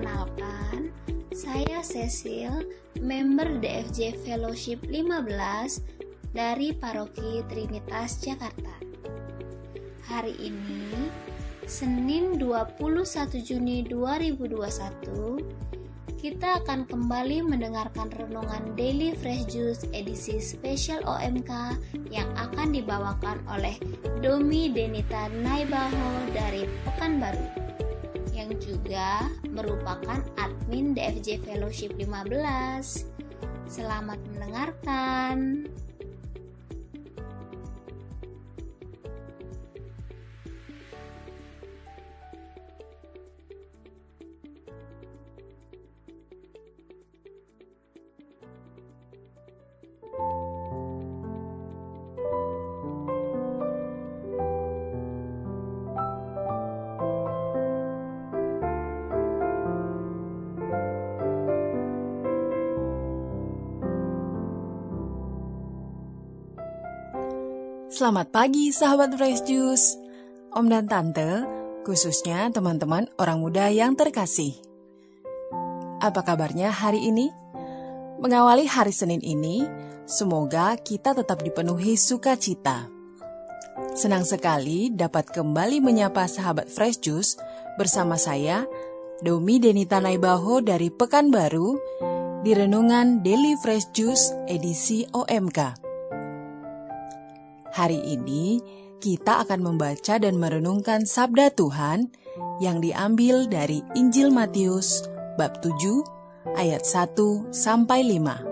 [0.00, 0.96] Perkenalkan,
[1.28, 2.64] saya Cecil,
[3.04, 5.28] member DFJ Fellowship 15
[6.32, 8.80] dari Paroki Trinitas Jakarta.
[10.08, 11.12] Hari ini,
[11.68, 15.44] Senin 21 Juni 2021,
[16.16, 21.76] kita akan kembali mendengarkan renungan Daily Fresh Juice edisi spesial OMK
[22.08, 23.76] yang akan dibawakan oleh
[24.24, 27.59] Domi Denita Naibaho dari Pekanbaru
[28.40, 33.04] yang juga merupakan admin DFJ Fellowship 15.
[33.68, 35.68] Selamat mendengarkan.
[68.00, 69.92] Selamat pagi sahabat Fresh Juice.
[70.56, 71.44] Om dan Tante,
[71.84, 74.56] khususnya teman-teman orang muda yang terkasih.
[76.00, 77.28] Apa kabarnya hari ini?
[78.24, 79.68] Mengawali hari Senin ini,
[80.08, 82.88] semoga kita tetap dipenuhi sukacita.
[83.92, 87.36] Senang sekali dapat kembali menyapa sahabat Fresh Juice
[87.76, 88.64] bersama saya,
[89.20, 91.76] Domi Denita Naibaho dari Pekanbaru,
[92.40, 95.89] di Renungan Daily Fresh Juice edisi OMK.
[97.70, 98.58] Hari ini
[98.98, 102.10] kita akan membaca dan merenungkan sabda Tuhan
[102.58, 105.06] yang diambil dari Injil Matius
[105.38, 108.50] bab 7 ayat 1 sampai 5.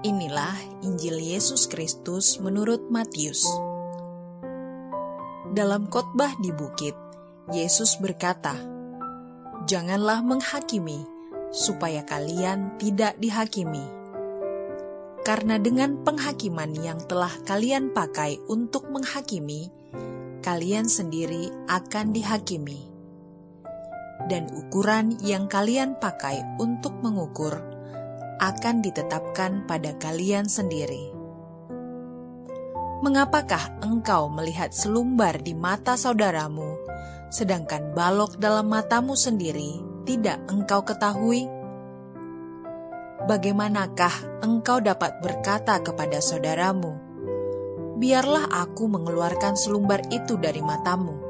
[0.00, 3.44] Inilah Injil Yesus Kristus menurut Matius.
[5.52, 6.96] Dalam khotbah di bukit,
[7.52, 8.56] Yesus berkata,
[9.68, 11.19] "Janganlah menghakimi,
[11.50, 13.82] supaya kalian tidak dihakimi.
[15.20, 19.68] Karena dengan penghakiman yang telah kalian pakai untuk menghakimi,
[20.40, 22.88] kalian sendiri akan dihakimi.
[24.30, 27.52] Dan ukuran yang kalian pakai untuk mengukur
[28.40, 31.12] akan ditetapkan pada kalian sendiri.
[33.00, 36.80] Mengapakah engkau melihat selumbar di mata saudaramu,
[37.32, 41.44] sedangkan balok dalam matamu sendiri tidak engkau ketahui?
[43.20, 46.96] Bagaimanakah engkau dapat berkata kepada saudaramu,
[48.00, 51.20] "Biarlah aku mengeluarkan selumbar itu dari matamu"?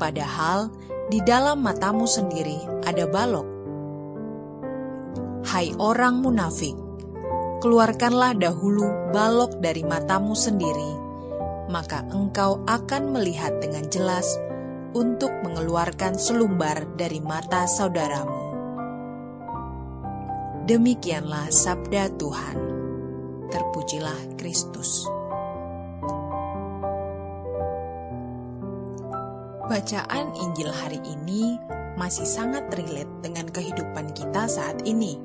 [0.00, 0.72] Padahal
[1.12, 3.46] di dalam matamu sendiri ada balok.
[5.46, 6.74] Hai orang munafik,
[7.62, 10.92] keluarkanlah dahulu balok dari matamu sendiri,
[11.70, 14.26] maka engkau akan melihat dengan jelas
[14.96, 18.56] untuk mengeluarkan selumbar dari mata saudaramu.
[20.64, 22.56] Demikianlah sabda Tuhan.
[23.52, 25.04] Terpujilah Kristus.
[29.68, 31.60] Bacaan Injil hari ini
[32.00, 35.20] masih sangat relate dengan kehidupan kita saat ini.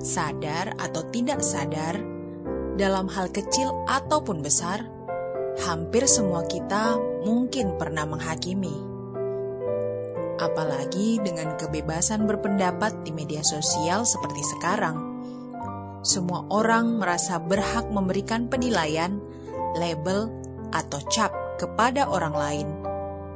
[0.00, 2.00] Sadar atau tidak sadar,
[2.78, 4.86] dalam hal kecil ataupun besar,
[5.68, 6.96] hampir semua kita
[7.28, 8.72] mungkin pernah menghakimi.
[10.40, 14.96] Apalagi dengan kebebasan berpendapat di media sosial seperti sekarang.
[16.00, 19.20] Semua orang merasa berhak memberikan penilaian,
[19.76, 20.32] label,
[20.72, 22.68] atau cap kepada orang lain,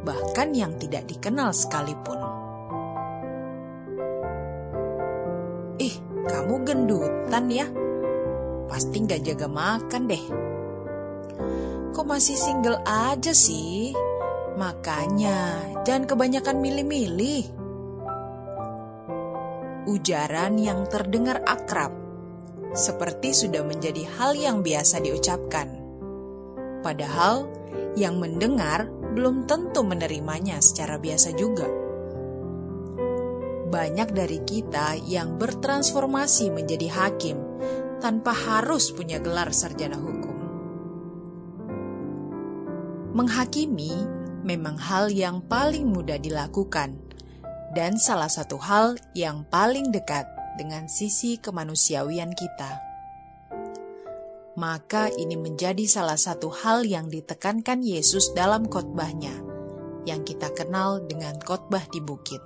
[0.08, 2.16] bahkan yang tidak dikenal sekalipun.
[5.76, 7.66] Ih, kamu gendutan ya?
[8.72, 10.24] Pasti nggak jaga makan deh
[11.92, 13.92] kok masih single aja sih?
[14.56, 17.44] Makanya, jangan kebanyakan milih-milih.
[19.84, 21.92] Ujaran yang terdengar akrab,
[22.72, 25.68] seperti sudah menjadi hal yang biasa diucapkan.
[26.80, 27.48] Padahal,
[27.92, 31.68] yang mendengar belum tentu menerimanya secara biasa juga.
[33.72, 37.40] Banyak dari kita yang bertransformasi menjadi hakim
[38.00, 40.31] tanpa harus punya gelar sarjana hukum.
[43.12, 43.92] Menghakimi
[44.40, 46.96] memang hal yang paling mudah dilakukan,
[47.76, 50.24] dan salah satu hal yang paling dekat
[50.56, 52.80] dengan sisi kemanusiawian kita.
[54.56, 59.32] Maka, ini menjadi salah satu hal yang ditekankan Yesus dalam khotbahnya,
[60.08, 62.40] yang kita kenal dengan khotbah di bukit.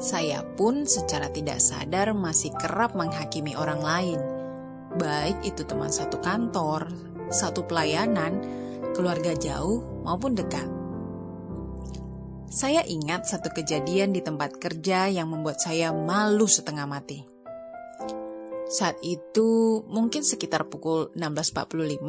[0.00, 4.37] Saya pun secara tidak sadar masih kerap menghakimi orang lain
[4.98, 6.90] baik itu teman satu kantor,
[7.30, 8.42] satu pelayanan,
[8.92, 10.66] keluarga jauh maupun dekat.
[12.48, 17.22] Saya ingat satu kejadian di tempat kerja yang membuat saya malu setengah mati.
[18.68, 22.04] Saat itu mungkin sekitar pukul 16.45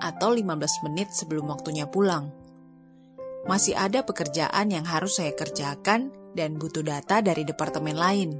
[0.00, 2.28] atau 15 menit sebelum waktunya pulang.
[3.48, 8.30] Masih ada pekerjaan yang harus saya kerjakan dan butuh data dari departemen lain.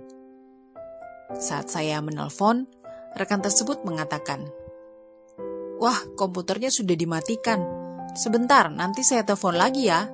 [1.36, 2.68] Saat saya menelpon,
[3.16, 4.44] rekan tersebut mengatakan,
[5.76, 7.60] Wah, komputernya sudah dimatikan.
[8.16, 10.08] Sebentar, nanti saya telepon lagi ya.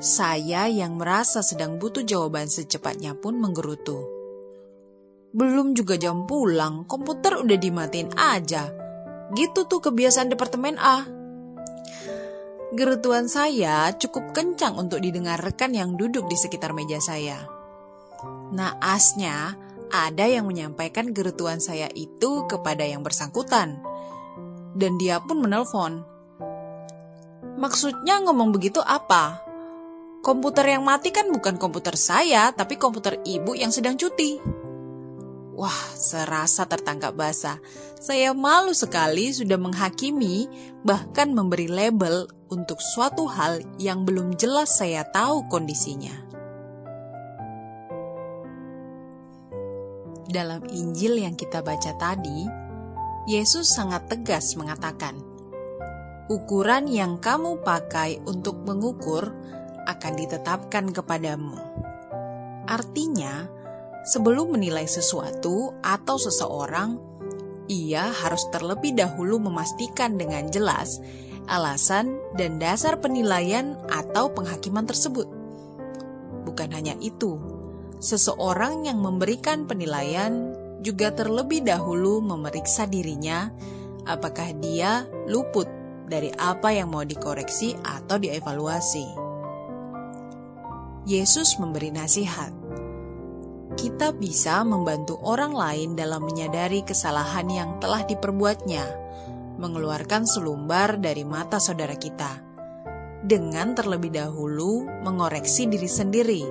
[0.00, 4.00] Saya yang merasa sedang butuh jawaban secepatnya pun menggerutu.
[5.32, 8.68] Belum juga jam pulang, komputer udah dimatiin aja.
[9.32, 11.08] Gitu tuh kebiasaan Departemen A.
[12.72, 17.36] Gerutuan saya cukup kencang untuk didengar rekan yang duduk di sekitar meja saya.
[18.52, 19.56] Naasnya,
[19.92, 23.78] ada yang menyampaikan gerutuan saya itu kepada yang bersangkutan.
[24.72, 26.00] Dan dia pun menelpon.
[27.60, 29.44] Maksudnya ngomong begitu apa?
[30.24, 34.40] Komputer yang mati kan bukan komputer saya, tapi komputer ibu yang sedang cuti.
[35.52, 37.60] Wah, serasa tertangkap basah.
[38.00, 40.48] Saya malu sekali sudah menghakimi,
[40.80, 46.31] bahkan memberi label untuk suatu hal yang belum jelas saya tahu kondisinya.
[50.32, 52.48] Dalam Injil yang kita baca tadi,
[53.28, 55.20] Yesus sangat tegas mengatakan,
[56.32, 59.28] "Ukuran yang kamu pakai untuk mengukur
[59.84, 61.52] akan ditetapkan kepadamu."
[62.64, 63.44] Artinya,
[64.08, 66.96] sebelum menilai sesuatu atau seseorang,
[67.68, 70.96] ia harus terlebih dahulu memastikan dengan jelas
[71.44, 75.28] alasan dan dasar penilaian atau penghakiman tersebut.
[76.48, 77.51] Bukan hanya itu,
[78.02, 83.54] seseorang yang memberikan penilaian juga terlebih dahulu memeriksa dirinya
[84.02, 85.70] apakah dia luput
[86.10, 89.06] dari apa yang mau dikoreksi atau dievaluasi.
[91.06, 92.50] Yesus memberi nasihat.
[93.72, 98.84] Kita bisa membantu orang lain dalam menyadari kesalahan yang telah diperbuatnya,
[99.56, 102.36] mengeluarkan selumbar dari mata saudara kita,
[103.24, 106.42] dengan terlebih dahulu mengoreksi diri sendiri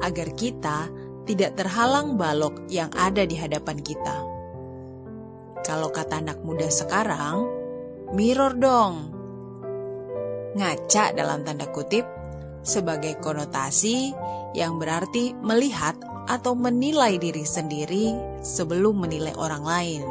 [0.00, 0.88] agar kita
[1.26, 4.16] tidak terhalang balok yang ada di hadapan kita.
[5.66, 7.50] Kalau kata anak muda sekarang,
[8.14, 8.94] mirror dong.
[10.54, 12.06] Ngaca dalam tanda kutip
[12.62, 14.14] sebagai konotasi
[14.54, 20.02] yang berarti melihat atau menilai diri sendiri sebelum menilai orang lain.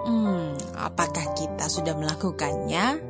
[0.00, 3.09] Hmm, apakah kita sudah melakukannya?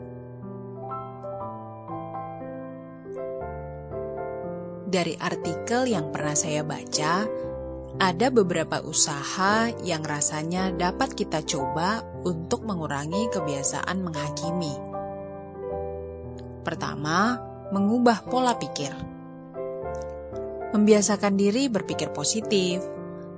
[4.91, 7.23] Dari artikel yang pernah saya baca,
[8.03, 14.75] ada beberapa usaha yang rasanya dapat kita coba untuk mengurangi kebiasaan menghakimi.
[16.67, 17.39] Pertama,
[17.71, 18.91] mengubah pola pikir.
[20.75, 22.83] Membiasakan diri berpikir positif,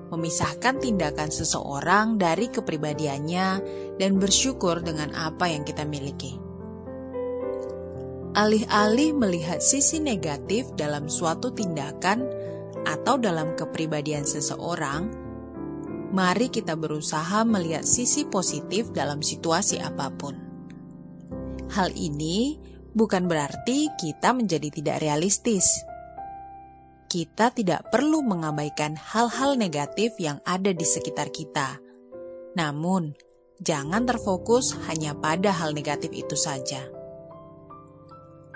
[0.08, 3.48] memisahkan tindakan seseorang dari kepribadiannya,
[4.00, 6.51] dan bersyukur dengan apa yang kita miliki.
[8.32, 12.24] Alih-alih melihat sisi negatif dalam suatu tindakan
[12.80, 15.04] atau dalam kepribadian seseorang,
[16.16, 20.32] mari kita berusaha melihat sisi positif dalam situasi apa pun.
[21.76, 22.56] Hal ini
[22.96, 25.84] bukan berarti kita menjadi tidak realistis.
[27.12, 31.76] Kita tidak perlu mengabaikan hal-hal negatif yang ada di sekitar kita.
[32.56, 33.12] Namun,
[33.60, 37.01] jangan terfokus hanya pada hal negatif itu saja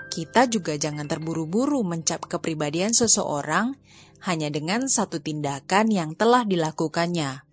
[0.07, 3.75] kita juga jangan terburu-buru mencap kepribadian seseorang
[4.25, 7.45] hanya dengan satu tindakan yang telah dilakukannya.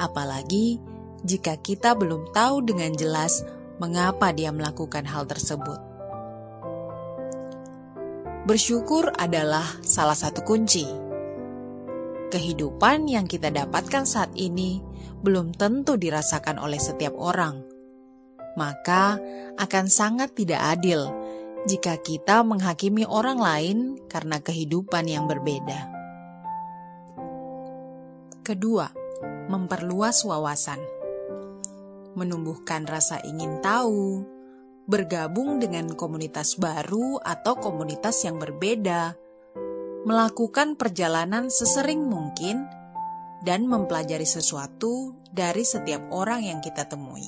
[0.00, 0.82] Apalagi
[1.22, 3.46] jika kita belum tahu dengan jelas
[3.78, 5.80] mengapa dia melakukan hal tersebut.
[8.44, 10.84] Bersyukur adalah salah satu kunci.
[12.28, 14.84] Kehidupan yang kita dapatkan saat ini
[15.24, 17.64] belum tentu dirasakan oleh setiap orang,
[18.60, 19.16] maka
[19.56, 21.08] akan sangat tidak adil
[21.64, 23.78] jika kita menghakimi orang lain
[24.08, 25.88] karena kehidupan yang berbeda.
[28.44, 28.92] Kedua,
[29.48, 30.76] memperluas wawasan.
[32.12, 34.22] Menumbuhkan rasa ingin tahu,
[34.84, 39.16] bergabung dengan komunitas baru atau komunitas yang berbeda,
[40.04, 42.68] melakukan perjalanan sesering mungkin,
[43.44, 47.24] dan mempelajari sesuatu dari setiap orang yang kita temui.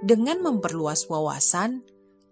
[0.00, 1.84] Dengan memperluas wawasan,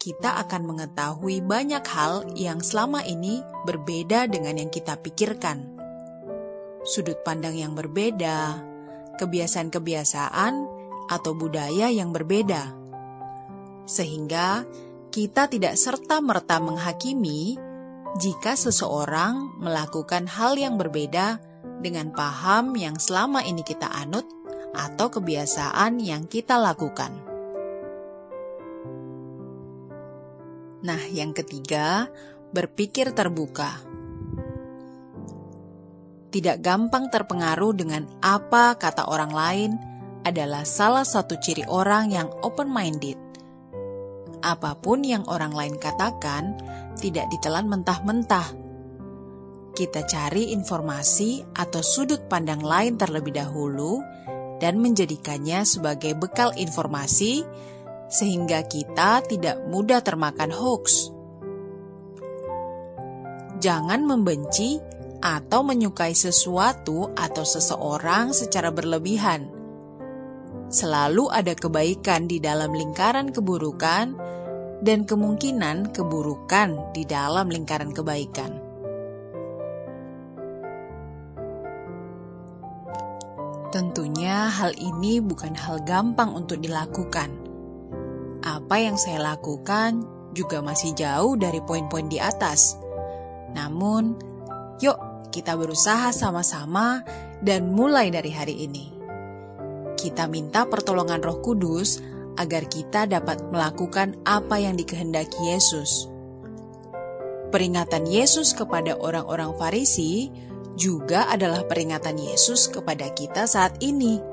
[0.04, 5.73] kita akan mengetahui banyak hal yang selama ini berbeda dengan yang kita pikirkan.
[6.84, 8.61] sudut pandang yang berbeda,
[9.16, 10.52] kebiasaan-kebiasaan,
[11.08, 12.76] atau budaya yang berbeda,
[13.88, 14.68] sehingga
[15.08, 17.56] kita tidak serta-merta menghakimi
[18.20, 21.40] jika seseorang melakukan hal yang berbeda
[21.80, 24.28] dengan paham yang selama ini kita anut
[24.76, 27.23] atau kebiasaan yang kita lakukan.
[30.84, 32.12] Nah, yang ketiga,
[32.52, 33.80] berpikir terbuka.
[36.28, 39.70] Tidak gampang terpengaruh dengan apa kata orang lain
[40.28, 43.16] adalah salah satu ciri orang yang open-minded.
[44.44, 46.52] Apa pun yang orang lain katakan
[47.00, 48.52] tidak ditelan mentah-mentah.
[49.72, 54.04] Kita cari informasi atau sudut pandang lain terlebih dahulu
[54.60, 57.42] dan menjadikannya sebagai bekal informasi
[58.14, 61.11] sehingga kita tidak mudah termakan hoax.
[63.59, 64.78] Jangan membenci
[65.18, 69.50] atau menyukai sesuatu atau seseorang secara berlebihan.
[70.71, 74.14] Selalu ada kebaikan di dalam lingkaran keburukan,
[74.85, 78.52] dan kemungkinan keburukan di dalam lingkaran kebaikan.
[83.73, 87.43] Tentunya, hal ini bukan hal gampang untuk dilakukan
[88.64, 92.80] apa yang saya lakukan juga masih jauh dari poin-poin di atas.
[93.52, 94.16] Namun,
[94.80, 94.97] yuk
[95.28, 97.04] kita berusaha sama-sama
[97.44, 98.88] dan mulai dari hari ini.
[100.00, 102.00] Kita minta pertolongan Roh Kudus
[102.40, 106.09] agar kita dapat melakukan apa yang dikehendaki Yesus.
[107.52, 110.33] Peringatan Yesus kepada orang-orang Farisi
[110.73, 114.25] juga adalah peringatan Yesus kepada kita saat ini.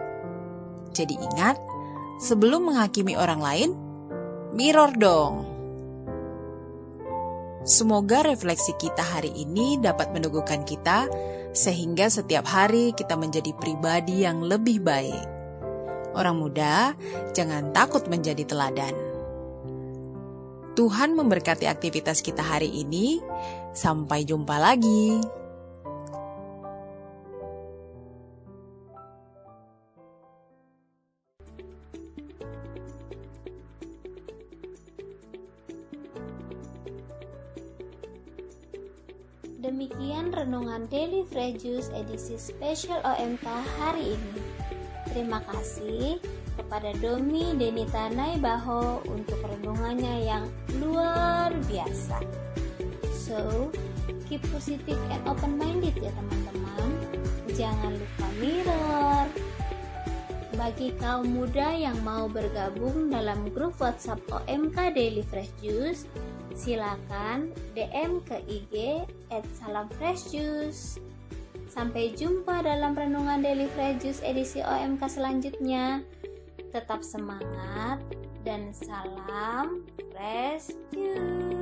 [0.95, 1.59] Jadi ingat,
[2.23, 3.90] sebelum menghakimi orang lain,
[4.51, 5.33] Mirror dong.
[7.63, 11.07] Semoga refleksi kita hari ini dapat meneguhkan kita
[11.55, 15.23] sehingga setiap hari kita menjadi pribadi yang lebih baik.
[16.11, 16.91] Orang muda,
[17.31, 18.91] jangan takut menjadi teladan.
[20.75, 23.23] Tuhan memberkati aktivitas kita hari ini.
[23.71, 25.40] Sampai jumpa lagi.
[41.55, 43.45] Juice edisi spesial OMK
[43.79, 44.41] hari ini.
[45.11, 46.21] Terima kasih
[46.55, 50.45] kepada Domi Denita Naibaho untuk renungannya yang
[50.79, 52.21] luar biasa.
[53.11, 53.71] So,
[54.27, 56.89] keep positive and open-minded ya teman-teman.
[57.55, 59.25] Jangan lupa mirror.
[60.55, 66.05] Bagi kaum muda yang mau bergabung dalam grup WhatsApp OMK Daily Fresh Juice,
[66.53, 69.03] silakan DM ke IG
[69.33, 71.01] at Salam Fresh Juice.
[71.71, 76.03] Sampai jumpa dalam renungan Daily Fresh Juice edisi OMK selanjutnya.
[76.75, 78.03] Tetap semangat
[78.43, 81.60] dan salam Fresh Juice.